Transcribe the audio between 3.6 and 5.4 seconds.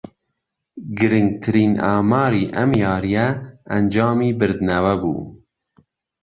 ئهنجامی بردنهوه بوو